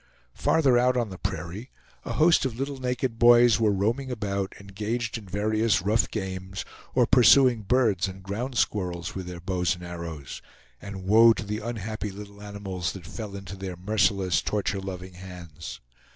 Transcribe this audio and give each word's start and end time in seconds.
Farther 0.33 0.79
out 0.79 0.97
on 0.97 1.11
the 1.11 1.19
prairie, 1.19 1.69
a 2.05 2.13
host 2.13 2.43
of 2.43 2.57
little 2.57 2.79
naked 2.79 3.19
boys 3.19 3.59
were 3.59 3.69
roaming 3.71 4.09
about, 4.09 4.51
engaged 4.59 5.15
in 5.15 5.27
various 5.27 5.83
rough 5.83 6.09
games, 6.09 6.65
or 6.95 7.05
pursuing 7.05 7.61
birds 7.61 8.07
and 8.07 8.23
ground 8.23 8.57
squirrels 8.57 9.13
with 9.13 9.27
their 9.27 9.39
bows 9.39 9.75
and 9.75 9.83
arrows; 9.83 10.41
and 10.81 11.03
woe 11.03 11.33
to 11.33 11.43
the 11.45 11.59
unhappy 11.59 12.09
little 12.09 12.41
animals 12.41 12.93
that 12.93 13.05
fell 13.05 13.35
into 13.35 13.55
their 13.55 13.75
merciless, 13.77 14.41
torture 14.41 14.81
loving 14.81 15.13
hands! 15.13 15.79